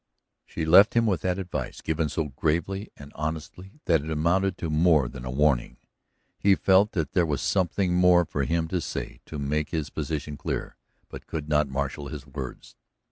She 0.47 0.65
left 0.65 0.95
him 0.95 1.05
with 1.05 1.21
that 1.21 1.37
advice, 1.37 1.79
given 1.79 2.09
so 2.09 2.29
gravely 2.29 2.89
and 2.97 3.11
honestly 3.13 3.81
that 3.85 4.01
it 4.01 4.09
amounted 4.09 4.57
to 4.57 4.71
more 4.71 5.07
than 5.07 5.23
a 5.25 5.29
warning. 5.29 5.77
He 6.39 6.55
felt 6.55 6.93
that 6.93 7.11
there 7.11 7.23
was 7.23 7.39
something 7.39 7.93
more 7.93 8.25
for 8.25 8.43
him 8.43 8.67
to 8.69 8.81
say 8.81 9.21
to 9.27 9.37
make 9.37 9.69
his 9.69 9.91
position 9.91 10.37
clear, 10.37 10.75
but 11.07 11.27
could 11.27 11.47
not 11.47 11.69
marshal 11.69 12.07
his 12.07 12.25
words. 12.25 12.75